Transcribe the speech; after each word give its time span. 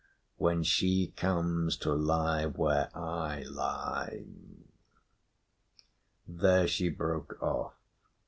When 0.37 0.63
she 0.63 1.13
comes 1.15 1.77
to 1.77 1.93
lie 1.93 2.47
where 2.47 2.89
I 2.97 3.43
lie" 3.43 4.25
There 6.27 6.67
she 6.67 6.89
broke 6.89 7.37
off. 7.39 7.75